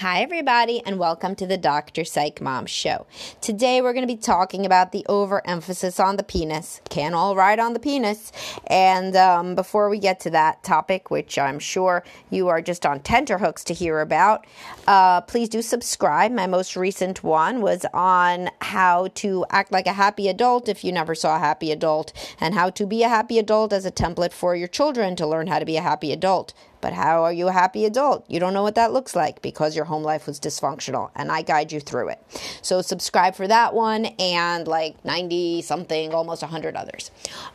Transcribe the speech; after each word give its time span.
Hi, 0.00 0.22
everybody, 0.22 0.80
and 0.86 0.98
welcome 0.98 1.34
to 1.34 1.46
the 1.46 1.58
Dr. 1.58 2.06
Psych 2.06 2.40
Mom 2.40 2.64
Show. 2.64 3.06
Today, 3.42 3.82
we're 3.82 3.92
going 3.92 4.08
to 4.08 4.14
be 4.14 4.18
talking 4.18 4.64
about 4.64 4.92
the 4.92 5.04
overemphasis 5.10 6.00
on 6.00 6.16
the 6.16 6.22
penis. 6.22 6.80
Can 6.88 7.12
all 7.12 7.36
ride 7.36 7.60
on 7.60 7.74
the 7.74 7.80
penis. 7.80 8.32
And 8.68 9.14
um, 9.14 9.54
before 9.54 9.90
we 9.90 9.98
get 9.98 10.18
to 10.20 10.30
that 10.30 10.62
topic, 10.62 11.10
which 11.10 11.36
I'm 11.36 11.58
sure 11.58 12.02
you 12.30 12.48
are 12.48 12.62
just 12.62 12.86
on 12.86 13.00
tenterhooks 13.00 13.62
to 13.64 13.74
hear 13.74 14.00
about, 14.00 14.46
uh, 14.86 15.20
please 15.20 15.50
do 15.50 15.60
subscribe. 15.60 16.32
My 16.32 16.46
most 16.46 16.76
recent 16.76 17.22
one 17.22 17.60
was 17.60 17.84
on 17.92 18.48
how 18.62 19.08
to 19.16 19.44
act 19.50 19.70
like 19.70 19.86
a 19.86 19.92
happy 19.92 20.28
adult 20.28 20.66
if 20.70 20.82
you 20.82 20.92
never 20.92 21.14
saw 21.14 21.36
a 21.36 21.40
happy 21.40 21.70
adult, 21.70 22.14
and 22.40 22.54
how 22.54 22.70
to 22.70 22.86
be 22.86 23.02
a 23.02 23.08
happy 23.10 23.38
adult 23.38 23.70
as 23.74 23.84
a 23.84 23.92
template 23.92 24.32
for 24.32 24.56
your 24.56 24.68
children 24.68 25.14
to 25.16 25.26
learn 25.26 25.48
how 25.48 25.58
to 25.58 25.66
be 25.66 25.76
a 25.76 25.82
happy 25.82 26.10
adult. 26.10 26.54
But 26.80 26.92
how 26.92 27.24
are 27.24 27.32
you 27.32 27.48
a 27.48 27.52
happy 27.52 27.84
adult? 27.84 28.24
You 28.28 28.40
don't 28.40 28.54
know 28.54 28.62
what 28.62 28.74
that 28.74 28.92
looks 28.92 29.14
like 29.14 29.42
because 29.42 29.76
your 29.76 29.84
home 29.84 30.02
life 30.02 30.26
was 30.26 30.40
dysfunctional, 30.40 31.10
and 31.14 31.30
I 31.30 31.42
guide 31.42 31.72
you 31.72 31.80
through 31.80 32.08
it. 32.10 32.18
So, 32.62 32.82
subscribe 32.82 33.34
for 33.34 33.46
that 33.48 33.74
one 33.74 34.06
and 34.18 34.66
like 34.66 35.02
90 35.04 35.62
something, 35.62 36.14
almost 36.14 36.42
100 36.42 36.76
others. 36.76 37.10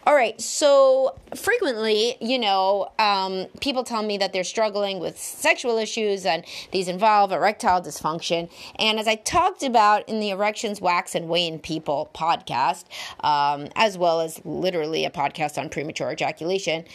All 0.05 0.15
right, 0.15 0.39
so 0.39 1.15
frequently, 1.35 2.17
you 2.21 2.37
know, 2.39 2.91
um, 2.99 3.47
people 3.61 3.83
tell 3.83 4.03
me 4.03 4.17
that 4.17 4.33
they're 4.33 4.43
struggling 4.43 4.99
with 4.99 5.17
sexual 5.17 5.77
issues 5.77 6.25
and 6.25 6.45
these 6.71 6.87
involve 6.87 7.31
erectile 7.31 7.81
dysfunction. 7.81 8.49
And 8.77 8.99
as 8.99 9.07
I 9.07 9.15
talked 9.15 9.63
about 9.63 10.07
in 10.07 10.19
the 10.19 10.29
Erections, 10.29 10.81
Wax, 10.81 11.15
and 11.15 11.27
Wane 11.27 11.59
People 11.59 12.09
podcast, 12.13 12.85
um, 13.21 13.69
as 13.75 13.97
well 13.97 14.21
as 14.21 14.43
literally 14.45 15.05
a 15.05 15.09
podcast 15.09 15.57
on 15.57 15.69
premature 15.69 16.11
ejaculation, 16.11 16.85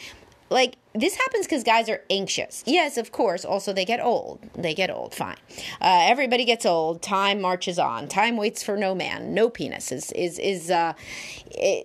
like 0.50 0.76
this 0.94 1.14
happens 1.14 1.46
because 1.46 1.62
guys 1.62 1.88
are 1.88 2.02
anxious. 2.10 2.64
Yes, 2.66 2.96
of 2.98 3.12
course. 3.12 3.44
Also, 3.44 3.72
they 3.72 3.84
get 3.84 4.00
old. 4.00 4.40
They 4.54 4.74
get 4.74 4.90
old. 4.90 5.14
Fine. 5.14 5.36
Uh, 5.80 6.00
everybody 6.02 6.44
gets 6.44 6.66
old. 6.66 7.00
Time 7.00 7.40
marches 7.40 7.78
on. 7.78 8.08
Time 8.08 8.36
waits 8.36 8.62
for 8.62 8.76
no 8.76 8.94
man. 8.94 9.32
No 9.32 9.48
penis 9.48 9.92
is 9.92 10.10
is 10.12 10.38
is 10.38 10.70
uh, 10.70 10.94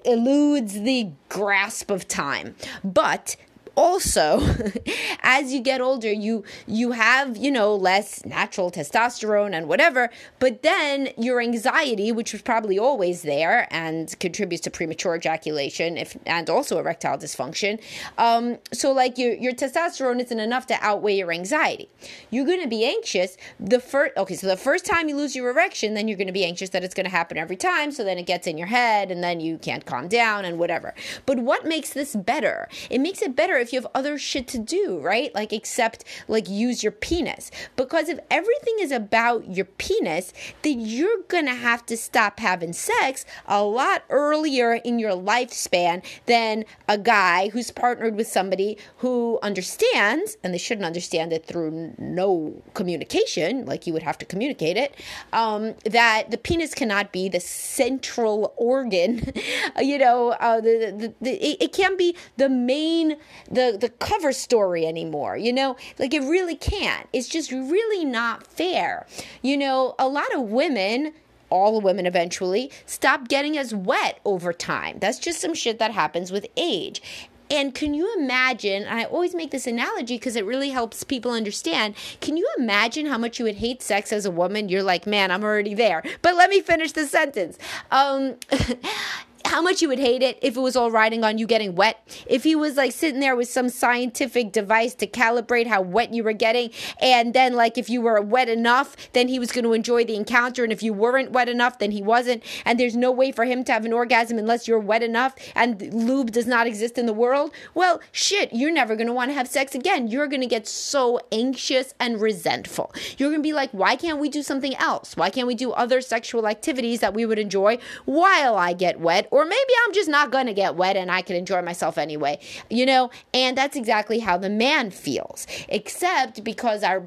eludes 0.03 0.81
the 0.81 1.11
grasp 1.29 1.91
of 1.91 2.07
time. 2.07 2.55
But 2.83 3.35
also 3.75 4.41
as 5.23 5.53
you 5.53 5.61
get 5.61 5.81
older 5.81 6.11
you 6.11 6.43
you 6.67 6.91
have 6.91 7.37
you 7.37 7.51
know 7.51 7.75
less 7.75 8.25
natural 8.25 8.71
testosterone 8.71 9.53
and 9.53 9.67
whatever 9.67 10.09
but 10.39 10.63
then 10.63 11.09
your 11.17 11.41
anxiety 11.41 12.11
which 12.11 12.31
was 12.33 12.41
probably 12.41 12.79
always 12.79 13.21
there 13.23 13.67
and 13.71 14.17
contributes 14.19 14.63
to 14.63 14.71
premature 14.71 15.15
ejaculation 15.15 15.97
if 15.97 16.17
and 16.25 16.49
also 16.49 16.79
erectile 16.79 17.17
dysfunction 17.17 17.79
um, 18.17 18.57
so 18.71 18.91
like 18.91 19.17
your 19.17 19.33
your 19.33 19.53
testosterone 19.53 20.21
isn't 20.21 20.39
enough 20.39 20.67
to 20.67 20.77
outweigh 20.81 21.17
your 21.17 21.31
anxiety. 21.31 21.89
You're 22.29 22.45
going 22.45 22.61
to 22.61 22.67
be 22.67 22.85
anxious 22.85 23.37
the 23.59 23.79
first 23.79 24.15
okay 24.17 24.35
so 24.35 24.47
the 24.47 24.57
first 24.57 24.85
time 24.85 25.09
you 25.09 25.15
lose 25.15 25.35
your 25.35 25.49
erection 25.49 25.93
then 25.93 26.07
you're 26.07 26.17
going 26.17 26.27
to 26.27 26.33
be 26.33 26.45
anxious 26.45 26.69
that 26.69 26.83
it's 26.83 26.93
going 26.93 27.05
to 27.05 27.11
happen 27.11 27.37
every 27.37 27.55
time 27.55 27.91
so 27.91 28.03
then 28.03 28.17
it 28.17 28.25
gets 28.25 28.47
in 28.47 28.57
your 28.57 28.67
head 28.67 29.11
and 29.11 29.23
then 29.23 29.39
you 29.39 29.57
can't 29.57 29.85
calm 29.85 30.07
down 30.07 30.45
and 30.45 30.57
whatever. 30.57 30.93
But 31.25 31.39
what 31.39 31.65
makes 31.65 31.93
this 31.93 32.15
better? 32.15 32.67
It 32.89 32.99
makes 32.99 33.21
it 33.21 33.35
better 33.35 33.57
if 33.65 33.73
you 33.73 33.79
have 33.79 33.91
other 33.93 34.17
shit 34.17 34.47
to 34.49 34.57
do, 34.57 34.99
right? 34.99 35.33
Like, 35.33 35.51
except 35.51 36.03
like 36.27 36.47
use 36.47 36.83
your 36.83 36.91
penis. 36.91 37.51
Because 37.75 38.09
if 38.09 38.19
everything 38.29 38.75
is 38.79 38.91
about 38.91 39.49
your 39.49 39.65
penis, 39.65 40.33
then 40.61 40.79
you're 40.79 41.23
gonna 41.27 41.55
have 41.55 41.85
to 41.87 41.97
stop 41.97 42.39
having 42.39 42.73
sex 42.73 43.25
a 43.47 43.63
lot 43.63 44.03
earlier 44.09 44.73
in 44.73 44.99
your 44.99 45.11
lifespan 45.11 46.03
than 46.25 46.65
a 46.87 46.97
guy 46.97 47.49
who's 47.49 47.71
partnered 47.71 48.15
with 48.15 48.27
somebody 48.27 48.77
who 48.97 49.39
understands, 49.41 50.37
and 50.43 50.53
they 50.53 50.57
shouldn't 50.57 50.85
understand 50.85 51.33
it 51.33 51.45
through 51.45 51.93
no 51.97 52.61
communication, 52.73 53.65
like 53.65 53.87
you 53.87 53.93
would 53.93 54.03
have 54.03 54.17
to 54.17 54.25
communicate 54.25 54.77
it, 54.77 54.95
um, 55.33 55.73
that 55.85 56.31
the 56.31 56.37
penis 56.37 56.73
cannot 56.73 57.11
be 57.11 57.29
the 57.29 57.39
central 57.39 58.53
organ, 58.57 59.31
you 59.81 59.97
know, 59.97 60.31
uh, 60.39 60.61
the, 60.61 60.93
the, 60.97 61.13
the, 61.21 61.31
it, 61.31 61.57
it 61.63 61.73
can't 61.73 61.97
be 61.97 62.15
the 62.37 62.49
main, 62.49 63.17
the, 63.55 63.77
the 63.79 63.89
cover 63.89 64.31
story 64.31 64.85
anymore. 64.85 65.37
You 65.37 65.53
know, 65.53 65.75
like 65.99 66.13
it 66.13 66.21
really 66.21 66.55
can't. 66.55 67.07
It's 67.13 67.27
just 67.27 67.51
really 67.51 68.05
not 68.05 68.45
fair. 68.45 69.07
You 69.41 69.57
know, 69.57 69.95
a 69.99 70.07
lot 70.07 70.33
of 70.33 70.41
women 70.43 71.13
all 71.51 71.73
the 71.73 71.79
women 71.79 72.07
eventually 72.07 72.71
stop 72.87 73.27
getting 73.27 73.57
as 73.57 73.73
wet 73.73 74.19
over 74.25 74.51
time. 74.51 74.97
That's 74.99 75.19
just 75.19 75.39
some 75.39 75.53
shit 75.53 75.77
that 75.77 75.91
happens 75.91 76.31
with 76.31 76.47
age. 76.57 77.01
And 77.49 77.75
can 77.75 77.93
you 77.93 78.11
imagine? 78.17 78.85
I 78.87 79.05
always 79.05 79.35
make 79.35 79.51
this 79.51 79.67
analogy 79.67 80.15
because 80.15 80.35
it 80.35 80.45
really 80.45 80.69
helps 80.69 81.03
people 81.03 81.31
understand. 81.31 81.95
Can 82.19 82.37
you 82.37 82.47
imagine 82.57 83.05
how 83.05 83.17
much 83.17 83.37
you 83.37 83.45
would 83.45 83.57
hate 83.57 83.83
sex 83.83 84.11
as 84.11 84.25
a 84.25 84.31
woman? 84.31 84.67
You're 84.67 84.83
like, 84.83 85.05
man, 85.05 85.29
I'm 85.29 85.43
already 85.43 85.75
there. 85.75 86.03
But 86.23 86.35
let 86.35 86.49
me 86.49 86.61
finish 86.61 86.93
the 86.93 87.05
sentence. 87.05 87.57
Um, 87.91 88.35
how 89.45 89.61
much 89.61 89.81
you 89.81 89.87
would 89.87 89.99
hate 89.99 90.23
it 90.23 90.37
if 90.41 90.57
it 90.57 90.59
was 90.59 90.75
all 90.75 90.91
riding 90.91 91.23
on 91.23 91.37
you 91.37 91.47
getting 91.47 91.75
wet. 91.75 92.05
If 92.27 92.43
he 92.43 92.55
was 92.55 92.75
like 92.75 92.91
sitting 92.91 93.19
there 93.19 93.35
with 93.35 93.47
some 93.47 93.69
scientific 93.69 94.51
device 94.51 94.95
to 94.95 95.07
calibrate 95.07 95.67
how 95.67 95.81
wet 95.81 96.13
you 96.13 96.23
were 96.23 96.33
getting, 96.33 96.71
and 96.99 97.33
then 97.33 97.53
like 97.53 97.77
if 97.77 97.89
you 97.89 98.01
were 98.01 98.19
wet 98.21 98.49
enough, 98.49 98.95
then 99.13 99.27
he 99.27 99.39
was 99.39 99.51
going 99.51 99.63
to 99.63 99.73
enjoy 99.73 100.03
the 100.03 100.15
encounter, 100.15 100.63
and 100.63 100.73
if 100.73 100.81
you 100.81 100.93
weren't 100.93 101.31
wet 101.31 101.47
enough, 101.47 101.79
then 101.79 101.91
he 101.91 102.01
wasn't. 102.01 102.43
And 102.65 102.79
there's 102.79 102.95
no 102.95 103.11
way 103.11 103.31
for 103.31 103.45
him 103.45 103.63
to 103.65 103.71
have 103.71 103.85
an 103.85 103.93
orgasm 103.93 104.37
unless 104.37 104.67
you're 104.67 104.79
wet 104.79 105.03
enough, 105.03 105.35
and 105.53 105.93
lube 105.93 106.31
does 106.31 106.47
not 106.47 106.67
exist 106.67 106.97
in 106.97 107.05
the 107.05 107.13
world. 107.13 107.51
Well, 107.73 108.01
shit, 108.11 108.51
you're 108.51 108.71
never 108.71 108.95
going 108.95 109.07
to 109.07 109.13
want 109.13 109.29
to 109.29 109.35
have 109.35 109.47
sex 109.47 109.75
again. 109.75 110.07
You're 110.07 110.27
going 110.27 110.41
to 110.41 110.47
get 110.47 110.67
so 110.67 111.19
anxious 111.31 111.93
and 111.99 112.19
resentful. 112.19 112.93
You're 113.17 113.29
going 113.29 113.41
to 113.41 113.47
be 113.47 113.53
like, 113.53 113.71
why 113.71 113.95
can't 113.95 114.19
we 114.19 114.29
do 114.29 114.41
something 114.41 114.75
else? 114.75 115.15
Why 115.15 115.29
can't 115.29 115.47
we 115.47 115.55
do 115.55 115.71
other 115.71 116.01
sexual 116.01 116.47
activities 116.47 116.99
that 117.01 117.13
we 117.13 117.25
would 117.25 117.39
enjoy 117.39 117.77
while 118.05 118.55
I 118.55 118.73
get 118.73 118.99
wet? 118.99 119.27
Or 119.35 119.43
maybe 119.43 119.73
I'm 119.85 119.93
just 119.93 120.07
not 120.07 120.31
going 120.31 120.45
to 120.45 120.53
get 120.53 120.77
wet 120.77 120.95
and 120.95 121.11
I 121.11 121.21
can 121.21 121.35
enjoy 121.35 121.61
myself 121.61 121.97
anyway, 121.97 122.39
you 122.69 122.85
know? 122.85 123.09
And 123.33 123.57
that's 123.57 123.75
exactly 123.75 124.19
how 124.19 124.37
the 124.37 124.49
man 124.49 124.91
feels. 124.91 125.45
Except 125.67 126.41
because 126.41 126.83
our 126.83 127.05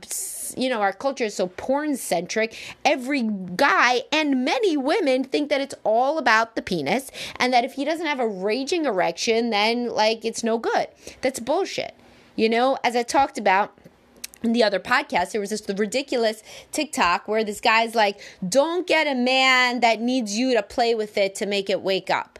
you 0.55 0.69
know, 0.69 0.83
our 0.83 0.93
culture 0.93 1.25
is 1.25 1.35
so 1.35 1.47
porn 1.47 1.97
centric, 1.97 2.55
every 2.85 3.23
guy 3.23 4.03
and 4.13 4.45
many 4.45 4.77
women 4.77 5.25
think 5.25 5.49
that 5.49 5.63
it's 5.63 5.75
all 5.85 6.19
about 6.19 6.55
the 6.55 6.61
penis 6.61 7.11
and 7.37 7.51
that 7.55 7.65
if 7.65 7.73
he 7.75 7.85
doesn't 7.87 8.07
have 8.07 8.21
a 8.21 8.29
raging 8.29 8.85
erection, 8.85 9.49
then 9.49 9.89
like 9.89 10.23
it's 10.23 10.45
no 10.45 10.59
good. 10.59 10.89
That's 11.23 11.41
bullshit. 11.41 11.95
You 12.37 12.51
know, 12.51 12.77
as 12.85 12.95
I 12.95 13.05
talked 13.05 13.39
about, 13.39 13.75
in 14.43 14.53
the 14.53 14.63
other 14.63 14.81
podcast, 14.81 15.33
there 15.33 15.41
was 15.41 15.51
this 15.51 15.63
the 15.63 15.75
ridiculous 15.75 16.43
TikTok 16.73 17.29
where 17.29 17.45
this 17.45 17.61
guy's 17.61 17.95
like, 17.95 18.21
don't 18.49 18.87
get 18.87 19.07
a 19.07 19.15
man 19.15 19.81
that 19.81 20.01
needs 20.01 20.37
you 20.37 20.55
to 20.55 20.63
play 20.63 20.95
with 20.95 21.17
it 21.17 21.35
to 21.37 21.47
make 21.47 21.69
it 21.69 21.83
wake 21.83 22.11
up. 22.11 22.39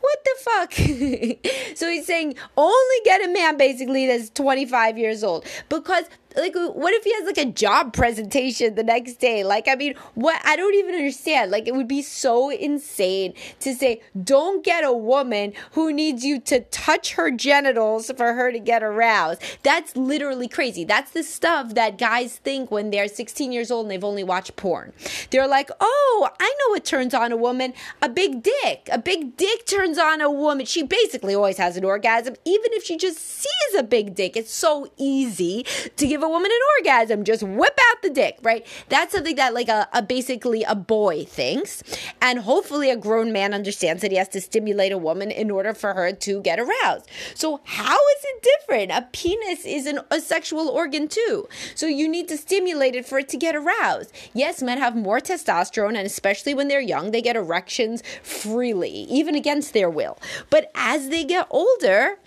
What 0.00 0.18
the 0.24 0.34
fuck? 0.38 0.72
so 1.76 1.88
he's 1.88 2.06
saying 2.06 2.34
only 2.58 2.96
get 3.04 3.24
a 3.24 3.32
man 3.32 3.56
basically 3.56 4.06
that's 4.06 4.28
25 4.30 4.98
years 4.98 5.24
old 5.24 5.46
because 5.70 6.04
like 6.36 6.54
what 6.54 6.92
if 6.94 7.04
he 7.04 7.12
has 7.14 7.24
like 7.26 7.38
a 7.38 7.50
job 7.50 7.92
presentation 7.92 8.74
the 8.74 8.84
next 8.84 9.14
day? 9.14 9.44
Like 9.44 9.68
i 9.68 9.74
mean 9.74 9.94
what 10.14 10.40
i 10.44 10.56
don't 10.56 10.74
even 10.74 10.94
understand. 10.94 11.50
Like 11.50 11.68
it 11.68 11.74
would 11.74 11.88
be 11.88 12.02
so 12.02 12.50
insane 12.50 13.34
to 13.60 13.74
say 13.74 14.00
don't 14.22 14.64
get 14.64 14.84
a 14.84 14.92
woman 14.92 15.52
who 15.72 15.92
needs 15.92 16.24
you 16.24 16.40
to 16.40 16.60
touch 16.60 17.14
her 17.14 17.30
genitals 17.30 18.10
for 18.16 18.34
her 18.34 18.50
to 18.50 18.58
get 18.58 18.82
aroused. 18.82 19.42
That's 19.62 19.96
literally 19.96 20.48
crazy. 20.48 20.84
That's 20.84 21.12
the 21.12 21.22
stuff 21.22 21.74
that 21.74 21.98
guys 21.98 22.36
think 22.36 22.70
when 22.70 22.90
they're 22.90 23.08
16 23.08 23.52
years 23.52 23.70
old 23.70 23.86
and 23.86 23.90
they've 23.90 24.04
only 24.04 24.24
watched 24.24 24.56
porn. 24.56 24.92
They're 25.30 25.48
like 25.48 25.70
oh 25.80 26.28
i 26.40 26.44
know 26.44 26.70
what 26.72 26.84
turns 26.84 27.14
on 27.14 27.32
a 27.32 27.36
woman. 27.36 27.74
A 28.02 28.08
big 28.08 28.42
dick. 28.42 28.88
A 28.90 28.98
big 28.98 29.36
dick 29.36 29.66
turns 29.66 29.98
on 29.98 30.20
a 30.20 30.30
woman. 30.30 30.66
She 30.66 30.82
basically 30.82 31.34
always 31.34 31.58
has 31.58 31.76
an 31.76 31.84
orgasm 31.84 32.34
even 32.44 32.72
if 32.72 32.82
she 32.82 32.96
just 32.96 33.18
sees 33.18 33.78
a 33.78 33.82
big 33.82 34.14
dick. 34.14 34.36
It's 34.36 34.52
so 34.52 34.90
easy 34.96 35.64
to 35.96 36.06
give 36.06 36.23
a 36.24 36.28
woman 36.28 36.50
an 36.50 36.58
orgasm. 36.78 37.24
Just 37.24 37.42
whip 37.42 37.78
out 37.90 38.02
the 38.02 38.10
dick, 38.10 38.38
right? 38.42 38.66
That's 38.88 39.12
something 39.12 39.36
that 39.36 39.54
like 39.54 39.68
a, 39.68 39.88
a 39.92 40.02
basically 40.02 40.64
a 40.64 40.74
boy 40.74 41.24
thinks. 41.24 41.82
And 42.20 42.40
hopefully 42.40 42.90
a 42.90 42.96
grown 42.96 43.32
man 43.32 43.54
understands 43.54 44.02
that 44.02 44.10
he 44.10 44.16
has 44.16 44.28
to 44.30 44.40
stimulate 44.40 44.92
a 44.92 44.98
woman 44.98 45.30
in 45.30 45.50
order 45.50 45.74
for 45.74 45.94
her 45.94 46.12
to 46.12 46.40
get 46.42 46.58
aroused. 46.58 47.08
So 47.34 47.60
how 47.64 47.94
is 47.96 48.24
it 48.24 48.42
different? 48.42 48.92
A 48.92 49.08
penis 49.12 49.64
is 49.64 49.86
an, 49.86 50.00
a 50.10 50.20
sexual 50.20 50.68
organ 50.68 51.08
too. 51.08 51.48
So 51.74 51.86
you 51.86 52.08
need 52.08 52.28
to 52.28 52.36
stimulate 52.36 52.94
it 52.94 53.06
for 53.06 53.18
it 53.18 53.28
to 53.30 53.36
get 53.36 53.54
aroused. 53.54 54.12
Yes, 54.32 54.62
men 54.62 54.78
have 54.78 54.96
more 54.96 55.20
testosterone 55.20 55.96
and 55.96 56.06
especially 56.06 56.54
when 56.54 56.68
they're 56.68 56.80
young, 56.80 57.10
they 57.10 57.22
get 57.22 57.36
erections 57.36 58.02
freely, 58.22 58.90
even 58.90 59.34
against 59.34 59.72
their 59.72 59.90
will. 59.90 60.18
But 60.50 60.70
as 60.74 61.08
they 61.08 61.24
get 61.24 61.46
older, 61.50 62.18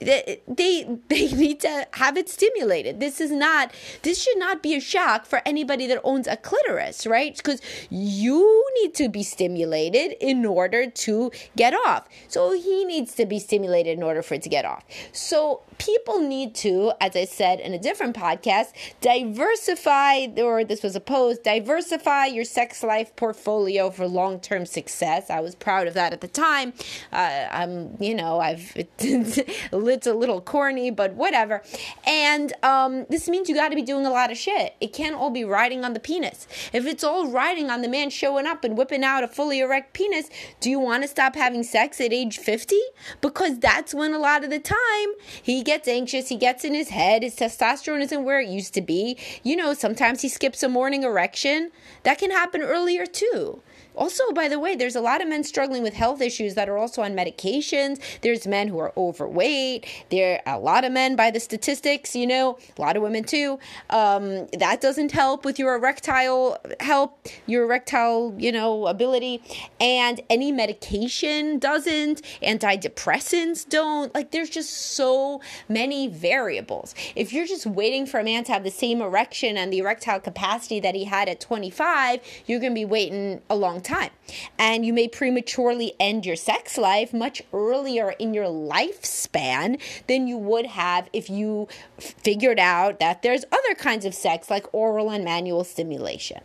they 0.00 0.40
they 0.48 0.84
need 1.08 1.60
to 1.60 1.86
have 1.92 2.16
it 2.16 2.28
stimulated. 2.28 3.00
This 3.00 3.20
is 3.20 3.30
not 3.30 3.72
this 4.02 4.22
should 4.22 4.38
not 4.38 4.62
be 4.62 4.74
a 4.74 4.80
shock 4.80 5.26
for 5.26 5.40
anybody 5.46 5.86
that 5.86 6.00
owns 6.04 6.26
a 6.26 6.36
clitoris, 6.36 7.06
right? 7.06 7.36
Because 7.36 7.60
you 7.90 8.64
need 8.82 8.94
to 8.94 9.08
be 9.08 9.22
stimulated 9.22 10.16
in 10.20 10.44
order 10.44 10.88
to 10.90 11.30
get 11.56 11.74
off. 11.74 12.08
So 12.28 12.52
he 12.52 12.84
needs 12.84 13.14
to 13.14 13.26
be 13.26 13.38
stimulated 13.38 13.96
in 13.96 14.02
order 14.02 14.22
for 14.22 14.34
it 14.34 14.42
to 14.42 14.48
get 14.48 14.64
off. 14.64 14.84
So 15.12 15.62
people 15.78 16.20
need 16.20 16.54
to, 16.56 16.92
as 17.00 17.16
I 17.16 17.24
said 17.24 17.60
in 17.60 17.72
a 17.74 17.78
different 17.78 18.16
podcast, 18.16 18.72
diversify, 19.00 20.26
or 20.38 20.64
this 20.64 20.82
was 20.82 20.96
a 20.96 21.00
post, 21.00 21.44
diversify 21.44 22.26
your 22.26 22.44
sex 22.44 22.82
life 22.82 23.14
portfolio 23.16 23.90
for 23.90 24.06
long 24.06 24.40
term 24.40 24.66
success. 24.66 25.30
I 25.30 25.40
was 25.40 25.54
proud 25.54 25.86
of 25.86 25.94
that 25.94 26.12
at 26.12 26.20
the 26.20 26.28
time. 26.28 26.72
Uh, 27.12 27.46
I'm, 27.50 27.96
you 28.00 28.14
know, 28.14 28.40
I've, 28.40 28.76
it's 29.94 30.06
a 30.06 30.12
little 30.12 30.40
corny, 30.40 30.90
but 30.90 31.14
whatever. 31.14 31.62
And 32.06 32.52
um, 32.62 33.06
this 33.08 33.28
means 33.28 33.48
you 33.48 33.54
got 33.54 33.70
to 33.70 33.76
be 33.76 33.82
doing 33.82 34.04
a 34.04 34.10
lot 34.10 34.30
of 34.30 34.36
shit. 34.36 34.74
It 34.80 34.92
can't 34.92 35.14
all 35.14 35.30
be 35.30 35.44
riding 35.44 35.84
on 35.84 35.94
the 35.94 36.00
penis. 36.00 36.46
If 36.72 36.84
it's 36.84 37.02
all 37.02 37.28
riding 37.28 37.70
on 37.70 37.80
the 37.80 37.88
man 37.88 38.10
showing 38.10 38.46
up 38.46 38.64
and 38.64 38.76
whipping 38.76 39.04
out 39.04 39.24
a 39.24 39.28
fully 39.28 39.60
erect 39.60 39.94
penis, 39.94 40.28
do 40.60 40.68
you 40.68 40.78
want 40.78 41.02
to 41.04 41.08
stop 41.08 41.36
having 41.36 41.62
sex 41.62 42.00
at 42.00 42.12
age 42.12 42.38
50? 42.38 42.76
Because 43.20 43.58
that's 43.58 43.94
when 43.94 44.12
a 44.12 44.18
lot 44.18 44.44
of 44.44 44.50
the 44.50 44.58
time 44.58 45.08
he 45.42 45.62
gets 45.62 45.88
anxious, 45.88 46.28
he 46.28 46.36
gets 46.36 46.64
in 46.64 46.74
his 46.74 46.90
head, 46.90 47.22
his 47.22 47.36
testosterone 47.36 48.02
isn't 48.02 48.24
where 48.24 48.40
it 48.40 48.48
used 48.48 48.74
to 48.74 48.82
be. 48.82 49.16
You 49.42 49.56
know, 49.56 49.72
sometimes 49.72 50.22
he 50.22 50.28
skips 50.28 50.62
a 50.62 50.68
morning 50.68 51.04
erection. 51.04 51.70
That 52.02 52.18
can 52.18 52.30
happen 52.30 52.60
earlier 52.60 53.06
too. 53.06 53.62
Also, 53.94 54.24
by 54.32 54.48
the 54.48 54.58
way, 54.58 54.74
there's 54.74 54.96
a 54.96 55.00
lot 55.00 55.22
of 55.22 55.28
men 55.28 55.44
struggling 55.44 55.82
with 55.82 55.94
health 55.94 56.20
issues 56.20 56.54
that 56.54 56.68
are 56.68 56.76
also 56.76 57.02
on 57.02 57.14
medications. 57.14 58.00
There's 58.22 58.46
men 58.46 58.68
who 58.68 58.78
are 58.78 58.92
overweight. 58.96 59.86
There 60.10 60.40
are 60.46 60.56
a 60.56 60.58
lot 60.58 60.84
of 60.84 60.92
men, 60.92 61.16
by 61.16 61.30
the 61.30 61.40
statistics, 61.40 62.16
you 62.16 62.26
know, 62.26 62.58
a 62.76 62.80
lot 62.80 62.96
of 62.96 63.02
women 63.02 63.24
too. 63.24 63.58
Um, 63.90 64.48
that 64.58 64.80
doesn't 64.80 65.12
help 65.12 65.44
with 65.44 65.58
your 65.58 65.76
erectile 65.76 66.58
help, 66.80 67.28
your 67.46 67.64
erectile, 67.64 68.34
you 68.38 68.50
know, 68.50 68.86
ability. 68.86 69.42
And 69.80 70.20
any 70.28 70.50
medication 70.50 71.58
doesn't. 71.58 72.22
Antidepressants 72.42 73.68
don't. 73.68 74.14
Like, 74.14 74.32
there's 74.32 74.50
just 74.50 74.70
so 74.70 75.40
many 75.68 76.08
variables. 76.08 76.94
If 77.14 77.32
you're 77.32 77.46
just 77.46 77.66
waiting 77.66 78.06
for 78.06 78.20
a 78.20 78.24
man 78.24 78.44
to 78.44 78.52
have 78.52 78.64
the 78.64 78.70
same 78.70 79.00
erection 79.00 79.56
and 79.56 79.72
the 79.72 79.78
erectile 79.78 80.20
capacity 80.20 80.80
that 80.80 80.94
he 80.94 81.04
had 81.04 81.28
at 81.28 81.40
25, 81.40 82.20
you're 82.46 82.60
going 82.60 82.72
to 82.72 82.74
be 82.74 82.84
waiting 82.84 83.40
a 83.48 83.54
long 83.54 83.80
time. 83.84 84.10
And 84.58 84.84
you 84.84 84.92
may 84.92 85.08
prematurely 85.08 85.94
end 86.00 86.26
your 86.26 86.36
sex 86.36 86.76
life 86.76 87.12
much 87.12 87.42
earlier 87.52 88.10
in 88.18 88.34
your 88.34 88.46
lifespan 88.46 89.80
than 90.08 90.26
you 90.26 90.36
would 90.36 90.66
have 90.66 91.08
if 91.12 91.30
you 91.30 91.68
figured 91.98 92.58
out 92.58 92.98
that 93.00 93.22
there's 93.22 93.44
other 93.52 93.74
kinds 93.76 94.04
of 94.04 94.14
sex 94.14 94.50
like 94.50 94.66
oral 94.72 95.10
and 95.10 95.24
manual 95.24 95.64
stimulation 95.64 96.40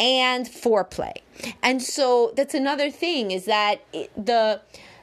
and 0.00 0.46
foreplay. 0.46 1.14
And 1.62 1.82
so 1.82 2.32
that's 2.36 2.54
another 2.54 2.90
thing 2.90 3.30
is 3.30 3.44
that 3.44 3.82
the 4.16 4.60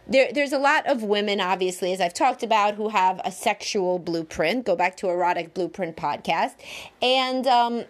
there, 0.07 0.31
there's 0.31 0.51
a 0.51 0.59
lot 0.59 0.85
of 0.85 1.03
women, 1.03 1.41
obviously, 1.41 1.91
as 1.91 1.99
I've 1.99 2.13
talked 2.13 2.43
about, 2.43 2.75
who 2.75 2.89
have 2.89 3.19
a 3.25 3.31
sexual 3.31 3.97
blueprint. 3.97 4.65
Go 4.65 4.75
back 4.75 4.97
to 4.97 5.09
Erotic 5.09 5.53
Blueprint 5.53 5.97
podcast. 5.97 6.53
And 7.01 7.47
um, 7.47 7.85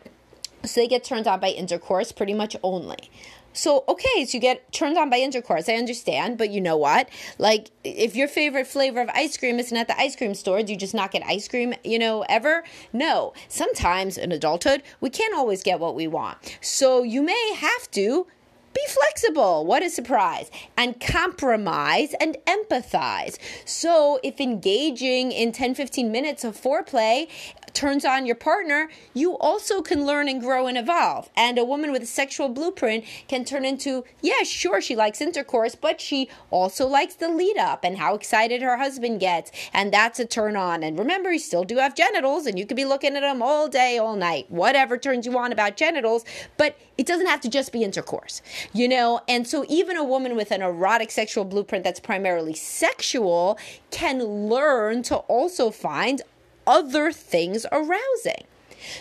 so 0.64 0.82
they 0.82 0.88
get 0.88 1.04
turned 1.04 1.28
on 1.28 1.40
by 1.40 1.50
intercourse 1.50 2.12
pretty 2.12 2.34
much 2.34 2.56
only. 2.64 3.12
So, 3.56 3.86
okay, 3.88 4.25
so 4.25 4.36
you 4.36 4.42
get 4.42 4.72
turned 4.72 4.98
on 4.98 5.10
by 5.10 5.18
intercourse. 5.18 5.69
I 5.69 5.74
understand, 5.74 6.38
but 6.38 6.50
you 6.50 6.60
know 6.60 6.78
what? 6.78 7.10
Like, 7.40 7.72
if 7.84 8.16
your 8.16 8.28
favorite 8.28 8.68
flavor 8.68 9.02
of 9.02 9.10
ice 9.13 9.38
cream 9.38 9.60
isn't 9.60 9.75
at 9.75 9.88
the 9.88 9.98
ice 9.98 10.16
cream 10.16 10.36
store, 10.36 10.62
do 10.62 10.74
you 10.74 10.78
just 10.78 10.94
not 10.94 11.12
get 11.12 11.24
ice 11.25 11.48
cream, 11.48 11.74
you 11.84 11.98
know, 11.98 12.25
ever? 12.28 12.63
No. 12.92 13.34
Sometimes 13.48 14.18
in 14.18 14.31
adulthood, 14.31 14.84
we 15.00 15.10
can't 15.10 15.36
always 15.36 15.63
get 15.63 15.80
what 15.80 15.96
we 15.96 16.06
want. 16.06 16.57
So, 16.62 17.02
you 17.02 17.22
may 17.22 17.54
have 17.56 17.90
to 17.92 18.28
be 18.74 18.81
flexible. 18.90 19.66
What 19.66 19.84
a 19.84 19.90
surprise. 19.90 20.51
And 20.78 21.00
compromise 21.00 22.13
and 22.19 22.38
empathize. 22.46 23.38
So, 23.63 24.19
if 24.22 24.42
engaging 24.42 25.31
in 25.31 25.54
10 25.54 25.75
15 25.75 26.12
minutes 26.12 26.44
of 26.44 26.60
foreplay 26.60 27.30
turns 27.75 28.06
on 28.06 28.25
your 28.25 28.36
partner, 28.36 28.89
you 29.13 29.38
also 29.38 29.81
can 29.81 30.06
learn 30.06 30.27
and 30.27 30.42
grow 30.42 30.68
and 30.68 30.77
evolve. 30.77 31.30
And 31.36 31.57
a 31.57 31.66
woman 31.66 31.92
with 31.92 32.01
a 32.01 32.07
sexual 32.07 32.50
blueprint 32.50 33.04
can 33.27 33.45
turn 33.45 33.66
into, 33.66 34.06
yeah, 34.22 34.44
sure, 34.44 34.81
she 34.81 34.95
likes 34.95 35.22
intercourse, 35.22 35.75
but 35.75 36.00
she 36.01 36.30
also 36.50 36.88
likes 36.88 37.16
the 37.16 37.30
lead 37.30 37.57
up 37.57 37.83
and 37.83 37.98
how 37.98 38.16
excited 38.16 38.62
her 38.62 38.77
husband 38.77 39.19
gets. 39.19 39.51
And 39.74 39.94
that's 39.94 40.19
a 40.19 40.25
turn 40.25 40.56
on. 40.56 40.81
And 40.81 40.98
remember, 40.98 41.31
you 41.31 41.39
still 41.39 41.63
do 41.63 41.77
have 41.77 41.95
genitals 41.95 42.45
and 42.45 42.57
you 42.57 42.66
could 42.66 42.77
be 42.77 42.86
looking 42.86 43.16
at 43.16 43.22
them 43.22 43.42
all 43.42 43.68
day, 43.68 43.98
all 43.98 44.16
night, 44.16 44.50
whatever 44.50 44.98
turns 44.98 45.25
you 45.25 45.38
on 45.38 45.51
about 45.51 45.77
genitals, 45.77 46.24
but 46.57 46.77
it 46.98 47.06
doesn't 47.06 47.27
have 47.27 47.42
to 47.42 47.50
just 47.50 47.72
be 47.72 47.83
intercourse, 47.83 48.42
you 48.74 48.88
know? 48.88 49.22
And 49.27 49.48
so 49.48 49.66
even 49.68 49.98
a 49.98 50.04
woman 50.04 50.36
with 50.36 50.51
an 50.51 50.62
erotic 50.62 51.12
sexual 51.12 51.44
blueprint 51.44 51.83
that's 51.83 52.00
primarily 52.00 52.54
sexual 52.54 53.60
can 53.92 54.24
learn 54.24 55.04
to 55.04 55.18
also 55.18 55.72
find 55.72 56.22
other 56.68 57.12
things 57.12 57.66
arousing. 57.72 58.46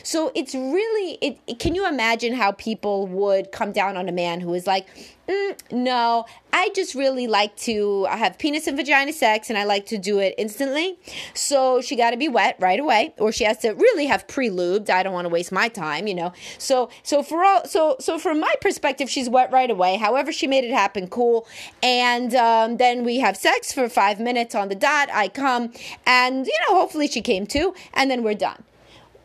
So 0.03 0.33
it's 0.35 0.55
really 0.55 1.19
it, 1.21 1.39
it, 1.47 1.59
can 1.59 1.75
you 1.75 1.87
imagine 1.89 2.35
how 2.35 2.53
people 2.53 3.07
would 3.09 3.53
come 3.53 3.73
down 3.73 3.97
on 3.97 4.09
a 4.09 4.13
man 4.13 4.41
who 4.41 4.55
is 4.55 4.67
like 4.67 4.87
mm, 5.29 5.73
no, 5.73 6.27
I 6.53 6.71
just 6.75 6.95
really 6.95 7.27
like 7.27 7.57
to 7.59 8.07
I 8.09 8.17
have 8.17 8.39
penis 8.39 8.67
and 8.67 8.77
vagina 8.77 9.13
sex 9.13 9.51
and 9.51 9.59
I 9.59 9.65
like 9.65 9.87
to 9.87 9.99
do 9.99 10.19
it 10.19 10.35
instantly. 10.39 10.99
So 11.35 11.81
she 11.81 11.97
got 11.97 12.11
to 12.11 12.17
be 12.17 12.29
wet 12.29 12.57
right 12.61 12.79
away 12.79 13.15
or 13.19 13.33
she 13.33 13.45
has 13.45 13.59
to 13.59 13.71
really 13.73 14.07
have 14.07 14.27
pre-lubed. 14.29 14.91
I 14.91 15.03
don't 15.03 15.13
want 15.13 15.27
to 15.27 15.31
waste 15.31 15.53
my 15.53 15.69
time, 15.69 16.07
you 16.07 16.15
know. 16.15 16.33
So 16.59 16.91
so 17.03 17.23
for 17.23 17.45
all 17.45 17.65
so 17.65 17.97
so 18.01 18.19
from 18.19 18.41
my 18.41 18.55
perspective 18.61 19.11
she's 19.11 19.29
wet 19.29 19.53
right 19.53 19.71
away. 19.71 19.97
However 19.97 20.33
she 20.33 20.47
made 20.47 20.65
it 20.65 20.73
happen 20.73 21.09
cool. 21.09 21.47
And 21.83 22.35
um, 22.35 22.77
then 22.77 23.05
we 23.05 23.19
have 23.19 23.37
sex 23.37 23.73
for 23.73 23.89
5 23.89 24.21
minutes 24.21 24.55
on 24.55 24.69
the 24.69 24.75
dot. 24.75 25.09
I 25.13 25.29
come 25.29 25.73
and 26.07 26.47
you 26.47 26.59
know 26.69 26.75
hopefully 26.77 27.09
she 27.09 27.21
came 27.21 27.47
too 27.47 27.75
and 27.93 28.11
then 28.11 28.23
we're 28.23 28.35
done 28.35 28.63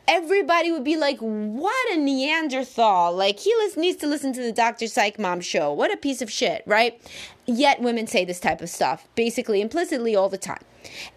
everybody 0.09 0.71
would 0.71 0.83
be 0.83 0.97
like, 0.97 1.19
what 1.19 1.93
a 1.93 1.97
Neanderthal. 1.97 3.15
Like, 3.15 3.39
he 3.39 3.53
needs 3.77 3.97
to 3.97 4.07
listen 4.07 4.33
to 4.33 4.41
the 4.41 4.51
Dr. 4.51 4.87
Psych 4.87 5.19
Mom 5.19 5.39
show. 5.39 5.71
What 5.71 5.93
a 5.93 5.97
piece 5.97 6.21
of 6.21 6.31
shit, 6.31 6.63
right? 6.65 6.99
Yet 7.45 7.79
women 7.81 8.07
say 8.07 8.25
this 8.25 8.39
type 8.39 8.61
of 8.61 8.69
stuff, 8.69 9.07
basically 9.15 9.61
implicitly 9.61 10.15
all 10.15 10.27
the 10.27 10.37
time. 10.37 10.63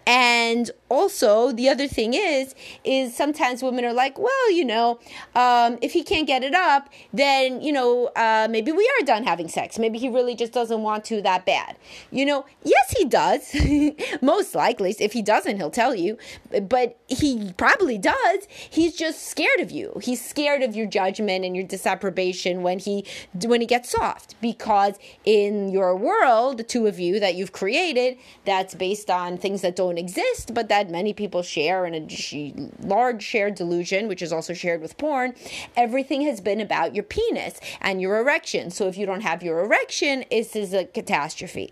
And 0.05 0.69
also, 0.89 1.51
the 1.51 1.69
other 1.69 1.87
thing 1.87 2.13
is, 2.13 2.55
is 2.83 3.15
sometimes 3.15 3.63
women 3.63 3.85
are 3.85 3.93
like, 3.93 4.17
well, 4.19 4.51
you 4.51 4.65
know, 4.65 4.99
um, 5.35 5.77
if 5.81 5.93
he 5.93 6.03
can't 6.03 6.27
get 6.27 6.43
it 6.43 6.53
up, 6.53 6.89
then 7.13 7.61
you 7.61 7.71
know, 7.71 8.07
uh, 8.15 8.47
maybe 8.49 8.71
we 8.71 8.89
are 8.99 9.05
done 9.05 9.23
having 9.23 9.47
sex. 9.47 9.79
Maybe 9.79 9.97
he 9.97 10.09
really 10.09 10.35
just 10.35 10.53
doesn't 10.53 10.81
want 10.81 11.05
to 11.05 11.21
that 11.21 11.45
bad. 11.45 11.77
You 12.11 12.25
know, 12.25 12.45
yes, 12.63 12.93
he 12.97 13.05
does. 13.05 13.55
Most 14.21 14.55
likely, 14.55 14.95
if 14.99 15.13
he 15.13 15.21
doesn't, 15.21 15.57
he'll 15.57 15.71
tell 15.71 15.95
you. 15.95 16.17
But 16.61 16.99
he 17.07 17.53
probably 17.57 17.97
does. 17.97 18.47
He's 18.49 18.95
just 18.95 19.27
scared 19.27 19.59
of 19.59 19.71
you. 19.71 19.99
He's 20.01 20.23
scared 20.23 20.63
of 20.63 20.75
your 20.75 20.87
judgment 20.87 21.45
and 21.45 21.55
your 21.55 21.65
disapprobation 21.65 22.61
when 22.61 22.79
he 22.79 23.05
when 23.45 23.61
he 23.61 23.67
gets 23.67 23.89
soft. 23.91 24.35
Because 24.41 24.95
in 25.25 25.69
your 25.69 25.95
world, 25.95 26.57
the 26.57 26.63
two 26.63 26.87
of 26.87 26.99
you 26.99 27.19
that 27.19 27.35
you've 27.35 27.51
created, 27.51 28.17
that's 28.45 28.75
based 28.75 29.09
on 29.09 29.37
things 29.37 29.52
that 29.61 29.75
don't 29.75 29.97
exist, 29.97 30.53
but 30.53 30.69
that 30.69 30.89
many 30.89 31.13
people 31.13 31.43
share 31.43 31.85
in 31.85 31.93
a 31.93 32.53
large 32.85 33.23
shared 33.23 33.55
delusion, 33.55 34.07
which 34.07 34.21
is 34.21 34.33
also 34.33 34.53
shared 34.53 34.81
with 34.81 34.97
porn. 34.97 35.35
Everything 35.75 36.21
has 36.23 36.41
been 36.41 36.59
about 36.59 36.95
your 36.95 37.03
penis 37.03 37.59
and 37.81 38.01
your 38.01 38.19
erection. 38.19 38.71
So 38.71 38.87
if 38.87 38.97
you 38.97 39.05
don't 39.05 39.21
have 39.21 39.43
your 39.43 39.59
erection, 39.59 40.25
this 40.29 40.55
is 40.55 40.73
a 40.73 40.85
catastrophe 40.85 41.71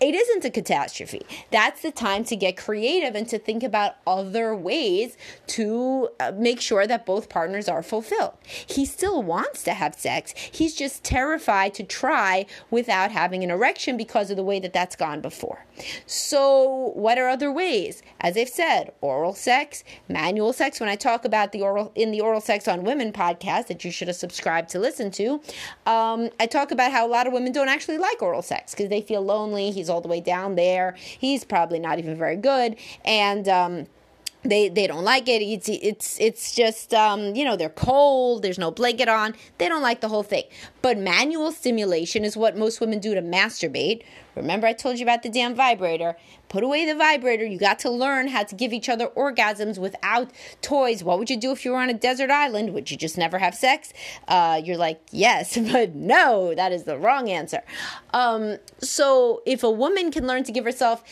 it 0.00 0.14
isn't 0.14 0.44
a 0.44 0.50
catastrophe. 0.50 1.22
That's 1.50 1.82
the 1.82 1.90
time 1.90 2.24
to 2.24 2.36
get 2.36 2.56
creative 2.56 3.14
and 3.14 3.28
to 3.28 3.38
think 3.38 3.62
about 3.62 3.96
other 4.06 4.54
ways 4.54 5.16
to 5.48 6.10
uh, 6.20 6.32
make 6.36 6.60
sure 6.60 6.86
that 6.86 7.06
both 7.06 7.28
partners 7.28 7.68
are 7.68 7.82
fulfilled. 7.82 8.34
He 8.44 8.84
still 8.84 9.22
wants 9.22 9.62
to 9.64 9.72
have 9.74 9.94
sex. 9.94 10.34
He's 10.36 10.74
just 10.74 11.02
terrified 11.02 11.74
to 11.74 11.84
try 11.84 12.46
without 12.70 13.10
having 13.10 13.42
an 13.42 13.50
erection 13.50 13.96
because 13.96 14.30
of 14.30 14.36
the 14.36 14.42
way 14.42 14.60
that 14.60 14.72
that's 14.72 14.96
gone 14.96 15.20
before. 15.20 15.64
So, 16.06 16.92
what 16.94 17.18
are 17.18 17.28
other 17.28 17.52
ways? 17.52 18.02
As 18.20 18.36
I've 18.36 18.48
said, 18.48 18.92
oral 19.00 19.34
sex, 19.34 19.84
manual 20.08 20.52
sex. 20.52 20.80
When 20.80 20.88
I 20.88 20.96
talk 20.96 21.24
about 21.24 21.52
the 21.52 21.62
oral 21.62 21.92
in 21.94 22.10
the 22.10 22.20
oral 22.20 22.40
sex 22.40 22.68
on 22.68 22.84
women 22.84 23.12
podcast 23.12 23.66
that 23.68 23.84
you 23.84 23.90
should 23.90 24.08
have 24.08 24.16
subscribed 24.16 24.70
to 24.70 24.78
listen 24.78 25.10
to, 25.12 25.40
um, 25.86 26.30
I 26.40 26.46
talk 26.46 26.70
about 26.70 26.92
how 26.92 27.06
a 27.06 27.10
lot 27.10 27.26
of 27.26 27.32
women 27.32 27.52
don't 27.52 27.68
actually 27.68 27.98
like 27.98 28.22
oral 28.22 28.42
sex 28.42 28.72
because 28.72 28.88
they 28.88 29.00
feel 29.00 29.22
lonely. 29.22 29.70
He's 29.70 29.85
all 29.88 30.00
the 30.00 30.08
way 30.08 30.20
down 30.20 30.54
there. 30.54 30.94
He's 30.98 31.44
probably 31.44 31.78
not 31.78 31.98
even 31.98 32.16
very 32.16 32.36
good. 32.36 32.76
And, 33.04 33.48
um, 33.48 33.86
they 34.50 34.68
they 34.68 34.86
don't 34.86 35.04
like 35.04 35.28
it. 35.28 35.42
It's 35.42 35.68
it's 35.68 36.20
it's 36.20 36.54
just 36.54 36.94
um, 36.94 37.34
you 37.34 37.44
know 37.44 37.56
they're 37.56 37.68
cold 37.68 38.42
there's 38.42 38.58
no 38.58 38.70
blanket 38.70 39.08
on. 39.08 39.34
They 39.58 39.68
don't 39.68 39.82
like 39.82 40.00
the 40.00 40.08
whole 40.08 40.22
thing. 40.22 40.44
But 40.82 40.98
manual 40.98 41.52
stimulation 41.52 42.24
is 42.24 42.36
what 42.36 42.56
most 42.56 42.80
women 42.80 43.00
do 43.00 43.14
to 43.14 43.22
masturbate. 43.22 44.02
Remember 44.36 44.66
i 44.66 44.74
told 44.74 44.98
you 44.98 45.04
about 45.04 45.22
the 45.22 45.30
damn 45.30 45.54
vibrator? 45.54 46.14
Put 46.50 46.62
away 46.62 46.84
the 46.84 46.94
vibrator. 46.94 47.44
You 47.44 47.58
got 47.58 47.78
to 47.80 47.90
learn 47.90 48.28
how 48.28 48.44
to 48.44 48.54
give 48.54 48.72
each 48.72 48.88
other 48.88 49.08
orgasms 49.16 49.78
without 49.78 50.30
toys. 50.60 51.02
What 51.02 51.18
would 51.18 51.30
you 51.30 51.38
do 51.38 51.52
if 51.52 51.64
you 51.64 51.70
were 51.70 51.78
on 51.78 51.88
a 51.88 51.94
desert 51.94 52.30
island? 52.30 52.74
Would 52.74 52.90
you 52.90 52.96
just 52.98 53.16
never 53.16 53.38
have 53.38 53.54
sex? 53.54 53.92
Uh, 54.28 54.60
you're 54.62 54.76
like 54.76 55.00
yes 55.10 55.56
but 55.72 55.94
no 55.94 56.54
that 56.54 56.72
is 56.72 56.84
the 56.84 56.98
wrong 56.98 57.30
answer. 57.30 57.62
Um, 58.12 58.58
so 58.78 59.42
if 59.46 59.62
a 59.62 59.70
woman 59.70 60.10
can 60.10 60.26
learn 60.26 60.44
to 60.44 60.52
give 60.52 60.64
herself 60.64 61.02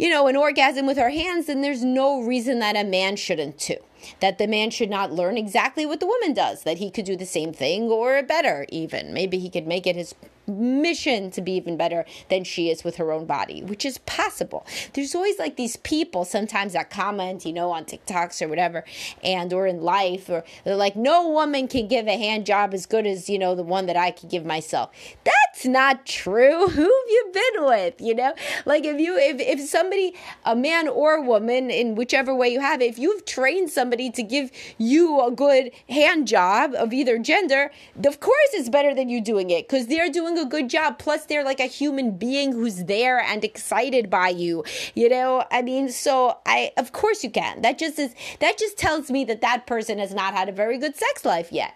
you 0.00 0.08
know, 0.08 0.28
an 0.28 0.36
orgasm 0.36 0.86
with 0.86 0.96
her 0.96 1.10
hands, 1.10 1.44
then 1.44 1.60
there's 1.60 1.84
no 1.84 2.22
reason 2.22 2.58
that 2.58 2.74
a 2.74 2.84
man 2.84 3.16
shouldn't 3.16 3.58
too. 3.58 3.76
That 4.20 4.38
the 4.38 4.46
man 4.46 4.70
should 4.70 4.88
not 4.88 5.12
learn 5.12 5.36
exactly 5.36 5.84
what 5.84 6.00
the 6.00 6.06
woman 6.06 6.32
does, 6.32 6.62
that 6.62 6.78
he 6.78 6.90
could 6.90 7.04
do 7.04 7.16
the 7.16 7.26
same 7.26 7.52
thing 7.52 7.90
or 7.90 8.22
better, 8.22 8.64
even. 8.70 9.12
Maybe 9.12 9.38
he 9.38 9.50
could 9.50 9.66
make 9.66 9.86
it 9.86 9.96
his 9.96 10.14
mission 10.50 11.30
to 11.32 11.40
be 11.40 11.52
even 11.52 11.76
better 11.76 12.04
than 12.28 12.44
she 12.44 12.70
is 12.70 12.84
with 12.84 12.96
her 12.96 13.12
own 13.12 13.26
body, 13.26 13.62
which 13.62 13.84
is 13.84 13.98
possible. 13.98 14.66
There's 14.94 15.14
always 15.14 15.38
like 15.38 15.56
these 15.56 15.76
people 15.76 16.24
sometimes 16.24 16.72
that 16.72 16.90
comment, 16.90 17.44
you 17.46 17.52
know, 17.52 17.70
on 17.70 17.84
TikToks 17.84 18.42
or 18.42 18.48
whatever, 18.48 18.84
and 19.22 19.52
or 19.52 19.66
in 19.66 19.82
life, 19.82 20.28
or 20.28 20.44
they're 20.64 20.76
like, 20.76 20.96
no 20.96 21.28
woman 21.28 21.68
can 21.68 21.88
give 21.88 22.06
a 22.06 22.16
hand 22.16 22.46
job 22.46 22.74
as 22.74 22.86
good 22.86 23.06
as, 23.06 23.28
you 23.28 23.38
know, 23.38 23.54
the 23.54 23.62
one 23.62 23.86
that 23.86 23.96
I 23.96 24.10
could 24.10 24.28
give 24.28 24.44
myself. 24.44 24.90
That's 25.24 25.64
not 25.64 26.06
true. 26.06 26.68
Who 26.68 26.82
have 26.82 27.08
you 27.08 27.30
been 27.32 27.64
with? 27.64 28.00
You 28.00 28.14
know? 28.14 28.34
Like 28.64 28.84
if 28.84 29.00
you 29.00 29.16
if 29.16 29.40
if 29.40 29.68
somebody, 29.68 30.14
a 30.44 30.56
man 30.56 30.88
or 30.88 31.14
a 31.14 31.22
woman, 31.22 31.70
in 31.70 31.94
whichever 31.94 32.34
way 32.34 32.48
you 32.48 32.60
have 32.60 32.80
if 32.82 32.98
you've 32.98 33.24
trained 33.24 33.70
somebody 33.70 34.10
to 34.10 34.22
give 34.22 34.50
you 34.78 35.20
a 35.24 35.30
good 35.30 35.70
hand 35.88 36.28
job 36.28 36.74
of 36.74 36.92
either 36.92 37.18
gender, 37.18 37.70
of 38.04 38.20
course 38.20 38.50
it's 38.52 38.68
better 38.68 38.94
than 38.94 39.08
you 39.08 39.20
doing 39.20 39.50
it 39.50 39.68
because 39.68 39.86
they're 39.86 40.10
doing 40.10 40.38
a 40.42 40.46
good 40.46 40.68
job. 40.68 40.98
Plus, 40.98 41.26
they're 41.26 41.44
like 41.44 41.60
a 41.60 41.66
human 41.66 42.12
being 42.12 42.52
who's 42.52 42.84
there 42.84 43.20
and 43.20 43.44
excited 43.44 44.10
by 44.10 44.28
you. 44.28 44.64
You 44.94 45.08
know, 45.08 45.44
I 45.50 45.62
mean, 45.62 45.90
so 45.90 46.38
I, 46.46 46.72
of 46.76 46.92
course, 46.92 47.22
you 47.24 47.30
can. 47.30 47.62
That 47.62 47.78
just 47.78 47.98
is, 47.98 48.14
that 48.40 48.58
just 48.58 48.76
tells 48.76 49.10
me 49.10 49.24
that 49.24 49.40
that 49.40 49.66
person 49.66 49.98
has 49.98 50.14
not 50.14 50.34
had 50.34 50.48
a 50.48 50.52
very 50.52 50.78
good 50.78 50.96
sex 50.96 51.24
life 51.24 51.52
yet. 51.52 51.74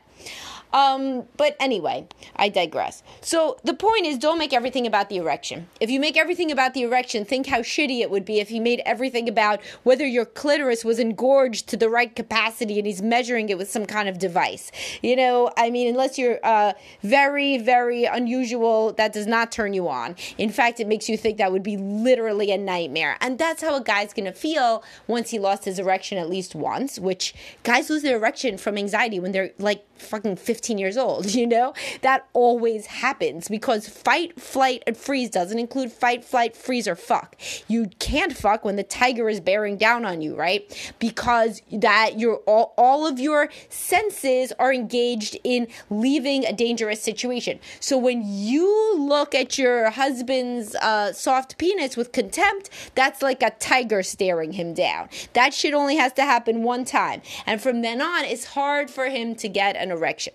Um, 0.74 1.28
but 1.36 1.56
anyway, 1.60 2.08
I 2.34 2.48
digress. 2.48 3.04
So 3.20 3.58
the 3.62 3.74
point 3.74 4.06
is, 4.06 4.18
don't 4.18 4.38
make 4.38 4.52
everything 4.52 4.88
about 4.88 5.08
the 5.08 5.16
erection. 5.16 5.68
If 5.78 5.88
you 5.88 6.00
make 6.00 6.16
everything 6.16 6.50
about 6.50 6.74
the 6.74 6.82
erection, 6.82 7.24
think 7.24 7.46
how 7.46 7.60
shitty 7.60 8.00
it 8.00 8.10
would 8.10 8.24
be 8.24 8.40
if 8.40 8.48
he 8.48 8.58
made 8.58 8.82
everything 8.84 9.28
about 9.28 9.60
whether 9.84 10.04
your 10.04 10.24
clitoris 10.24 10.84
was 10.84 10.98
engorged 10.98 11.68
to 11.68 11.76
the 11.76 11.88
right 11.88 12.14
capacity 12.14 12.78
and 12.78 12.88
he's 12.88 13.00
measuring 13.00 13.48
it 13.50 13.56
with 13.56 13.70
some 13.70 13.86
kind 13.86 14.08
of 14.08 14.18
device. 14.18 14.72
You 15.00 15.14
know, 15.14 15.52
I 15.56 15.70
mean, 15.70 15.88
unless 15.88 16.18
you're 16.18 16.40
uh, 16.42 16.72
very, 17.02 17.56
very 17.56 18.04
unusual, 18.04 18.92
that 18.94 19.12
does 19.12 19.28
not 19.28 19.52
turn 19.52 19.74
you 19.74 19.88
on. 19.88 20.16
In 20.38 20.50
fact, 20.50 20.80
it 20.80 20.88
makes 20.88 21.08
you 21.08 21.16
think 21.16 21.38
that 21.38 21.52
would 21.52 21.62
be 21.62 21.76
literally 21.76 22.50
a 22.50 22.58
nightmare. 22.58 23.16
And 23.20 23.38
that's 23.38 23.62
how 23.62 23.76
a 23.76 23.80
guy's 23.80 24.12
gonna 24.12 24.32
feel 24.32 24.82
once 25.06 25.30
he 25.30 25.38
lost 25.38 25.66
his 25.66 25.78
erection 25.78 26.18
at 26.18 26.28
least 26.28 26.56
once, 26.56 26.98
which 26.98 27.32
guys 27.62 27.88
lose 27.88 28.02
their 28.02 28.16
erection 28.16 28.58
from 28.58 28.76
anxiety 28.76 29.20
when 29.20 29.30
they're 29.30 29.52
like 29.58 29.86
fucking 30.04 30.36
15 30.36 30.78
years 30.78 30.96
old, 30.96 31.34
you 31.34 31.46
know? 31.46 31.74
That 32.02 32.26
always 32.32 32.86
happens 32.86 33.48
because 33.48 33.88
fight, 33.88 34.40
flight, 34.40 34.82
and 34.86 34.96
freeze 34.96 35.30
doesn't 35.30 35.58
include 35.58 35.92
fight, 35.92 36.24
flight, 36.24 36.56
freeze, 36.56 36.86
or 36.88 36.96
fuck. 36.96 37.36
You 37.68 37.90
can't 37.98 38.36
fuck 38.36 38.64
when 38.64 38.76
the 38.76 38.82
tiger 38.82 39.28
is 39.28 39.40
bearing 39.40 39.76
down 39.76 40.04
on 40.04 40.20
you, 40.20 40.36
right? 40.36 40.94
Because 40.98 41.62
that 41.72 42.18
your 42.18 42.36
all, 42.46 42.74
all 42.76 43.06
of 43.06 43.18
your 43.18 43.50
senses 43.68 44.52
are 44.58 44.72
engaged 44.72 45.36
in 45.44 45.68
leaving 45.90 46.44
a 46.44 46.52
dangerous 46.52 47.02
situation. 47.02 47.58
So 47.80 47.98
when 47.98 48.22
you 48.24 48.96
look 48.98 49.34
at 49.34 49.58
your 49.58 49.90
husband's 49.90 50.74
uh, 50.76 51.12
soft 51.12 51.58
penis 51.58 51.96
with 51.96 52.12
contempt, 52.12 52.70
that's 52.94 53.22
like 53.22 53.42
a 53.42 53.50
tiger 53.50 54.02
staring 54.02 54.52
him 54.52 54.74
down. 54.74 55.08
That 55.32 55.54
shit 55.54 55.74
only 55.74 55.96
has 55.96 56.12
to 56.14 56.22
happen 56.22 56.62
one 56.62 56.84
time. 56.84 57.22
And 57.46 57.60
from 57.60 57.82
then 57.82 58.00
on, 58.00 58.24
it's 58.24 58.44
hard 58.46 58.90
for 58.90 59.06
him 59.06 59.34
to 59.36 59.48
get 59.48 59.76
an 59.76 59.90
erection. 59.96 60.34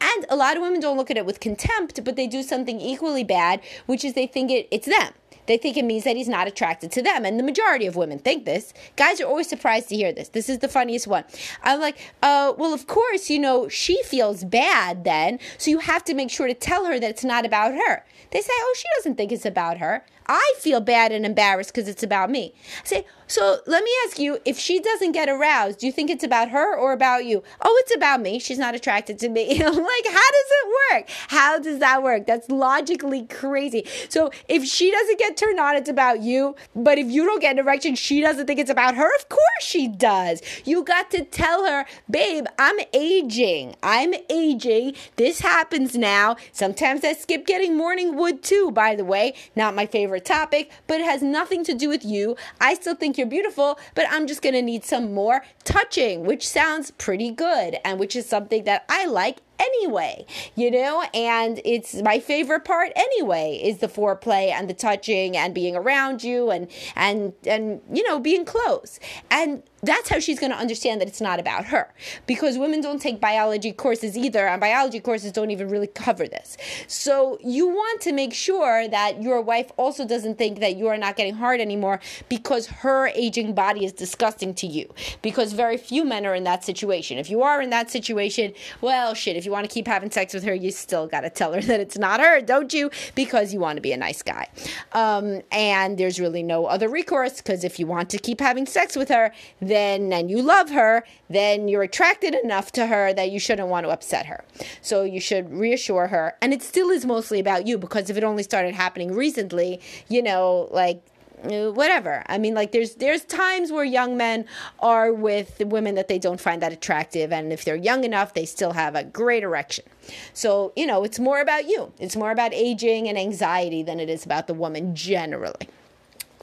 And 0.00 0.26
a 0.28 0.36
lot 0.36 0.56
of 0.56 0.62
women 0.62 0.80
don't 0.80 0.96
look 0.96 1.10
at 1.10 1.16
it 1.16 1.26
with 1.26 1.40
contempt, 1.40 2.04
but 2.04 2.16
they 2.16 2.26
do 2.26 2.42
something 2.42 2.80
equally 2.80 3.24
bad, 3.24 3.60
which 3.86 4.04
is 4.04 4.14
they 4.14 4.26
think 4.26 4.50
it, 4.50 4.68
it's 4.70 4.86
them. 4.86 5.12
They 5.46 5.56
think 5.56 5.76
it 5.76 5.84
means 5.84 6.04
that 6.04 6.16
he's 6.16 6.28
not 6.28 6.48
attracted 6.48 6.92
to 6.92 7.02
them. 7.02 7.24
And 7.24 7.38
the 7.38 7.44
majority 7.44 7.86
of 7.86 7.96
women 7.96 8.18
think 8.18 8.44
this. 8.44 8.74
Guys 8.96 9.20
are 9.20 9.26
always 9.26 9.48
surprised 9.48 9.88
to 9.88 9.96
hear 9.96 10.12
this. 10.12 10.28
This 10.30 10.48
is 10.48 10.58
the 10.58 10.68
funniest 10.68 11.06
one. 11.06 11.24
I'm 11.62 11.80
like, 11.80 11.98
uh, 12.22 12.52
well, 12.56 12.74
of 12.74 12.86
course, 12.86 13.30
you 13.30 13.38
know, 13.38 13.68
she 13.68 14.02
feels 14.02 14.44
bad 14.44 15.04
then. 15.04 15.38
So 15.58 15.70
you 15.70 15.78
have 15.78 16.04
to 16.04 16.14
make 16.14 16.30
sure 16.30 16.48
to 16.48 16.54
tell 16.54 16.86
her 16.86 16.98
that 16.98 17.10
it's 17.10 17.24
not 17.24 17.46
about 17.46 17.74
her. 17.74 18.04
They 18.32 18.40
say, 18.40 18.52
oh, 18.52 18.74
she 18.76 18.86
doesn't 18.96 19.16
think 19.16 19.32
it's 19.32 19.46
about 19.46 19.78
her. 19.78 20.04
I 20.28 20.54
feel 20.58 20.80
bad 20.80 21.12
and 21.12 21.24
embarrassed 21.24 21.72
because 21.72 21.88
it's 21.88 22.02
about 22.02 22.30
me. 22.30 22.54
I 22.82 22.86
say, 22.86 23.06
so 23.28 23.58
let 23.66 23.82
me 23.82 23.90
ask 24.04 24.18
you 24.18 24.38
if 24.44 24.58
she 24.58 24.78
doesn't 24.78 25.12
get 25.12 25.28
aroused, 25.28 25.80
do 25.80 25.86
you 25.86 25.92
think 25.92 26.10
it's 26.10 26.22
about 26.22 26.50
her 26.50 26.76
or 26.76 26.92
about 26.92 27.24
you? 27.24 27.42
Oh, 27.60 27.76
it's 27.82 27.94
about 27.94 28.20
me. 28.20 28.38
She's 28.38 28.58
not 28.58 28.74
attracted 28.74 29.18
to 29.20 29.28
me. 29.28 29.50
I'm 29.64 29.74
like, 29.74 30.06
how 30.06 30.30
does 30.30 30.50
it 30.50 30.68
work? 30.92 31.08
How 31.28 31.58
does 31.58 31.78
that 31.80 32.02
work? 32.02 32.26
That's 32.26 32.48
logically 32.48 33.26
crazy. 33.26 33.84
So 34.08 34.30
if 34.48 34.64
she 34.64 34.90
doesn't 34.90 35.18
get 35.18 35.36
turned 35.36 35.58
on, 35.58 35.76
it's 35.76 35.88
about 35.88 36.20
you. 36.20 36.54
But 36.74 36.98
if 36.98 37.10
you 37.10 37.24
don't 37.24 37.40
get 37.40 37.52
an 37.52 37.58
erection, 37.58 37.96
she 37.96 38.20
doesn't 38.20 38.46
think 38.46 38.60
it's 38.60 38.70
about 38.70 38.94
her. 38.94 39.14
Of 39.16 39.28
course 39.28 39.42
she 39.60 39.88
does. 39.88 40.40
You 40.64 40.84
got 40.84 41.10
to 41.10 41.24
tell 41.24 41.66
her, 41.66 41.84
babe, 42.08 42.46
I'm 42.58 42.76
aging. 42.92 43.74
I'm 43.82 44.14
aging. 44.30 44.94
This 45.16 45.40
happens 45.40 45.96
now. 45.96 46.36
Sometimes 46.52 47.04
I 47.04 47.12
skip 47.14 47.46
getting 47.46 47.76
morning 47.76 48.16
wood 48.16 48.42
too, 48.42 48.70
by 48.70 48.94
the 48.94 49.04
way. 49.04 49.34
Not 49.56 49.74
my 49.74 49.86
favorite 49.86 50.15
topic, 50.20 50.70
but 50.86 51.00
it 51.00 51.04
has 51.04 51.22
nothing 51.22 51.64
to 51.64 51.74
do 51.74 51.88
with 51.88 52.04
you. 52.04 52.36
I 52.60 52.74
still 52.74 52.94
think 52.94 53.18
you're 53.18 53.26
beautiful, 53.26 53.78
but 53.94 54.06
I'm 54.10 54.26
just 54.26 54.42
to 54.54 54.62
need 54.62 54.84
some 54.84 55.12
more 55.12 55.44
touching, 55.64 56.24
which 56.24 56.46
sounds 56.46 56.90
pretty 56.92 57.30
good 57.30 57.76
and 57.84 57.98
which 57.98 58.16
is 58.16 58.26
something 58.26 58.64
that 58.64 58.84
I 58.88 59.06
like 59.06 59.38
anyway, 59.58 60.26
you 60.54 60.70
know? 60.70 61.04
And 61.14 61.60
it's 61.64 61.94
my 62.02 62.18
favorite 62.18 62.64
part 62.64 62.92
anyway 62.96 63.60
is 63.62 63.78
the 63.78 63.88
foreplay 63.88 64.50
and 64.50 64.68
the 64.68 64.74
touching 64.74 65.36
and 65.36 65.54
being 65.54 65.76
around 65.76 66.22
you 66.22 66.50
and 66.50 66.68
and 66.94 67.32
and 67.46 67.80
you 67.92 68.02
know, 68.02 68.18
being 68.18 68.44
close. 68.44 69.00
And 69.30 69.62
that's 69.86 70.08
how 70.08 70.18
she's 70.18 70.38
going 70.38 70.52
to 70.52 70.58
understand 70.58 71.00
that 71.00 71.08
it's 71.08 71.20
not 71.20 71.38
about 71.38 71.66
her 71.66 71.92
because 72.26 72.58
women 72.58 72.80
don't 72.80 73.00
take 73.00 73.20
biology 73.20 73.72
courses 73.72 74.16
either 74.16 74.46
and 74.46 74.60
biology 74.60 75.00
courses 75.00 75.32
don't 75.32 75.50
even 75.50 75.68
really 75.68 75.86
cover 75.86 76.26
this 76.26 76.56
so 76.86 77.38
you 77.42 77.66
want 77.68 78.00
to 78.00 78.12
make 78.12 78.34
sure 78.34 78.88
that 78.88 79.22
your 79.22 79.40
wife 79.40 79.70
also 79.76 80.06
doesn't 80.06 80.36
think 80.36 80.60
that 80.60 80.76
you 80.76 80.88
are 80.88 80.96
not 80.96 81.16
getting 81.16 81.34
hard 81.34 81.60
anymore 81.60 82.00
because 82.28 82.66
her 82.66 83.08
aging 83.08 83.54
body 83.54 83.84
is 83.84 83.92
disgusting 83.92 84.54
to 84.54 84.66
you 84.66 84.92
because 85.22 85.52
very 85.52 85.76
few 85.76 86.04
men 86.04 86.26
are 86.26 86.34
in 86.34 86.44
that 86.44 86.64
situation 86.64 87.16
if 87.18 87.30
you 87.30 87.42
are 87.42 87.62
in 87.62 87.70
that 87.70 87.90
situation 87.90 88.52
well 88.80 89.14
shit 89.14 89.36
if 89.36 89.45
you 89.46 89.52
want 89.52 89.68
to 89.68 89.72
keep 89.72 89.86
having 89.86 90.10
sex 90.10 90.34
with 90.34 90.42
her 90.42 90.54
you 90.54 90.70
still 90.70 91.06
got 91.06 91.20
to 91.20 91.30
tell 91.30 91.52
her 91.52 91.60
that 91.60 91.80
it's 91.80 91.96
not 91.96 92.20
her 92.20 92.40
don't 92.40 92.74
you 92.74 92.90
because 93.14 93.54
you 93.54 93.60
want 93.60 93.76
to 93.76 93.80
be 93.80 93.92
a 93.92 93.96
nice 93.96 94.22
guy 94.22 94.48
um, 94.92 95.40
and 95.52 95.96
there's 95.96 96.18
really 96.20 96.42
no 96.42 96.66
other 96.66 96.88
recourse 96.88 97.38
because 97.38 97.64
if 97.64 97.78
you 97.78 97.86
want 97.86 98.10
to 98.10 98.18
keep 98.18 98.40
having 98.40 98.66
sex 98.66 98.96
with 98.96 99.08
her 99.08 99.32
then 99.60 100.12
and 100.12 100.30
you 100.30 100.42
love 100.42 100.70
her, 100.70 101.04
then 101.28 101.68
you're 101.68 101.82
attracted 101.82 102.34
enough 102.34 102.72
to 102.72 102.86
her 102.86 103.12
that 103.12 103.30
you 103.30 103.38
shouldn't 103.38 103.68
want 103.68 103.84
to 103.84 103.90
upset 103.90 104.26
her. 104.26 104.44
So 104.80 105.02
you 105.02 105.20
should 105.20 105.52
reassure 105.52 106.08
her. 106.08 106.36
And 106.40 106.52
it 106.52 106.62
still 106.62 106.90
is 106.90 107.04
mostly 107.04 107.40
about 107.40 107.66
you 107.66 107.78
because 107.78 108.10
if 108.10 108.16
it 108.16 108.24
only 108.24 108.42
started 108.42 108.74
happening 108.74 109.12
recently, 109.12 109.80
you 110.08 110.22
know, 110.22 110.68
like 110.70 111.02
Uh, 111.46 111.70
whatever. 111.70 112.22
I 112.26 112.38
mean 112.38 112.54
like 112.54 112.72
there's 112.72 112.96
there's 112.96 113.24
times 113.24 113.70
where 113.70 113.84
young 113.84 114.16
men 114.16 114.46
are 114.80 115.12
with 115.12 115.62
women 115.64 115.94
that 115.94 116.08
they 116.08 116.18
don't 116.18 116.40
find 116.40 116.60
that 116.62 116.72
attractive 116.72 117.32
and 117.32 117.52
if 117.52 117.64
they're 117.64 117.76
young 117.76 118.04
enough 118.04 118.34
they 118.34 118.44
still 118.44 118.72
have 118.72 118.94
a 118.94 119.04
great 119.04 119.42
erection. 119.42 119.84
So 120.32 120.72
you 120.76 120.86
know 120.86 121.04
it's 121.04 121.18
more 121.18 121.40
about 121.40 121.66
you. 121.68 121.92
It's 121.98 122.16
more 122.16 122.30
about 122.30 122.52
aging 122.52 123.08
and 123.08 123.16
anxiety 123.16 123.82
than 123.82 124.00
it 124.00 124.08
is 124.08 124.24
about 124.24 124.46
the 124.46 124.54
woman 124.54 124.94
generally 124.94 125.68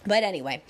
but 0.06 0.24
anyway, 0.24 0.62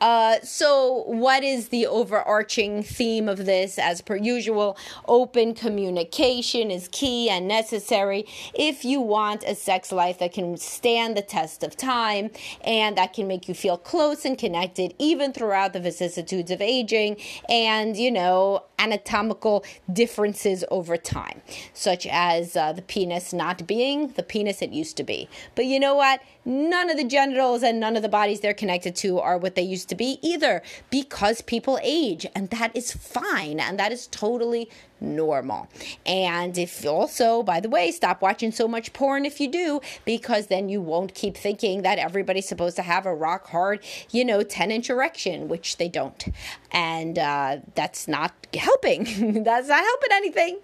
uh, 0.00 0.36
so 0.42 1.04
what 1.06 1.42
is 1.42 1.68
the 1.68 1.86
overarching 1.86 2.82
theme 2.82 3.28
of 3.28 3.46
this? 3.46 3.78
As 3.78 4.02
per 4.02 4.16
usual, 4.16 4.76
open 5.06 5.54
communication 5.54 6.70
is 6.70 6.88
key 6.92 7.30
and 7.30 7.48
necessary 7.48 8.26
if 8.54 8.84
you 8.84 9.00
want 9.00 9.44
a 9.44 9.54
sex 9.54 9.92
life 9.92 10.18
that 10.18 10.32
can 10.32 10.56
stand 10.56 11.16
the 11.16 11.22
test 11.22 11.62
of 11.62 11.76
time 11.76 12.30
and 12.62 12.96
that 12.98 13.12
can 13.14 13.26
make 13.26 13.48
you 13.48 13.54
feel 13.54 13.78
close 13.78 14.24
and 14.24 14.36
connected 14.36 14.94
even 14.98 15.32
throughout 15.32 15.72
the 15.72 15.80
vicissitudes 15.80 16.50
of 16.50 16.60
aging 16.60 17.16
and, 17.48 17.96
you 17.96 18.10
know, 18.10 18.64
anatomical 18.78 19.64
differences 19.92 20.64
over 20.70 20.96
time, 20.96 21.40
such 21.72 22.06
as 22.10 22.56
uh, 22.56 22.72
the 22.72 22.82
penis 22.82 23.32
not 23.32 23.66
being 23.66 24.08
the 24.08 24.22
penis 24.22 24.60
it 24.60 24.70
used 24.70 24.96
to 24.96 25.04
be. 25.04 25.28
But 25.54 25.66
you 25.66 25.78
know 25.78 25.94
what? 25.94 26.20
None 26.44 26.90
of 26.90 26.96
the 26.96 27.04
genitals 27.04 27.62
and 27.62 27.78
none 27.78 27.94
of 27.94 28.02
the 28.02 28.08
bodies 28.08 28.40
they're 28.40 28.52
connected 28.52 28.81
attracted 28.82 28.96
to 29.08 29.20
are 29.20 29.38
what 29.38 29.54
they 29.54 29.62
used 29.62 29.88
to 29.88 29.94
be 29.94 30.18
either 30.22 30.62
because 30.90 31.40
people 31.42 31.78
age 31.82 32.26
and 32.34 32.50
that 32.50 32.74
is 32.74 32.92
fine 32.92 33.60
and 33.60 33.78
that 33.78 33.92
is 33.92 34.06
totally 34.08 34.68
normal. 35.00 35.68
And 36.06 36.56
if 36.56 36.86
also, 36.86 37.42
by 37.42 37.60
the 37.60 37.68
way, 37.68 37.90
stop 37.90 38.22
watching 38.22 38.52
so 38.52 38.68
much 38.68 38.92
porn 38.92 39.24
if 39.24 39.40
you 39.40 39.50
do, 39.50 39.80
because 40.04 40.46
then 40.46 40.68
you 40.68 40.80
won't 40.80 41.14
keep 41.14 41.36
thinking 41.36 41.82
that 41.82 41.98
everybody's 41.98 42.48
supposed 42.48 42.76
to 42.76 42.82
have 42.82 43.04
a 43.04 43.14
rock 43.14 43.48
hard, 43.48 43.80
you 44.10 44.24
know, 44.24 44.42
10 44.42 44.70
inch 44.70 44.90
erection, 44.90 45.48
which 45.48 45.76
they 45.76 45.88
don't. 45.88 46.28
And 46.70 47.18
uh, 47.18 47.58
that's 47.74 48.06
not 48.06 48.32
helping. 48.54 49.04
that's 49.44 49.68
not 49.68 49.82
helping 49.82 50.12
anything. 50.12 50.58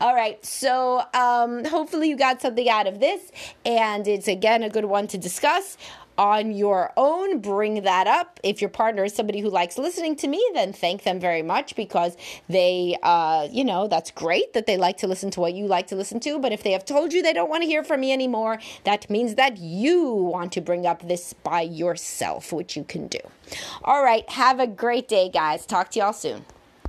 All 0.00 0.14
right. 0.14 0.44
So 0.44 1.02
um, 1.14 1.64
hopefully 1.64 2.08
you 2.08 2.16
got 2.16 2.42
something 2.42 2.68
out 2.68 2.86
of 2.86 2.98
this. 2.98 3.30
And 3.64 4.06
it's 4.08 4.28
again 4.28 4.62
a 4.62 4.70
good 4.70 4.86
one 4.86 5.06
to 5.08 5.18
discuss 5.18 5.78
on 6.18 6.52
your 6.52 6.92
own, 6.96 7.40
bring 7.40 7.82
that 7.82 8.06
up. 8.06 8.40
If 8.42 8.60
your 8.60 8.70
partner 8.70 9.04
is 9.04 9.14
somebody 9.14 9.40
who 9.40 9.50
likes 9.50 9.78
listening 9.78 10.16
to 10.16 10.28
me, 10.28 10.44
then 10.54 10.72
thank 10.72 11.02
them 11.02 11.20
very 11.20 11.42
much 11.42 11.76
because 11.76 12.16
they, 12.48 12.96
uh, 13.02 13.48
you 13.50 13.64
know, 13.64 13.88
that's 13.88 14.10
great 14.10 14.52
that 14.54 14.66
they 14.66 14.76
like 14.76 14.96
to 14.98 15.06
listen 15.06 15.30
to 15.32 15.40
what 15.40 15.54
you 15.54 15.66
like 15.66 15.86
to 15.88 15.96
listen 15.96 16.20
to. 16.20 16.38
But 16.38 16.52
if 16.52 16.62
they 16.62 16.72
have 16.72 16.84
told 16.84 17.12
you 17.12 17.22
they 17.22 17.32
don't 17.32 17.50
want 17.50 17.62
to 17.62 17.68
hear 17.68 17.84
from 17.84 18.00
me 18.00 18.12
anymore, 18.12 18.58
that 18.84 19.08
means 19.10 19.34
that 19.36 19.58
you 19.58 20.12
want 20.12 20.52
to 20.52 20.60
bring 20.60 20.86
up 20.86 21.06
this 21.06 21.32
by 21.32 21.62
yourself, 21.62 22.52
which 22.52 22.76
you 22.76 22.84
can 22.84 23.08
do. 23.08 23.20
All 23.84 24.02
right. 24.02 24.28
Have 24.30 24.60
a 24.60 24.66
great 24.66 25.08
day, 25.08 25.28
guys. 25.28 25.66
Talk 25.66 25.90
to 25.92 26.00
y'all 26.00 26.12
soon. 26.12 26.44